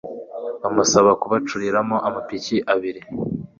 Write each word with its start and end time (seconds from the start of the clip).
Bamusaba 0.61 1.11
kubacuriramo 1.21 1.95
amapiki 2.07 2.57
abiri 2.73 3.01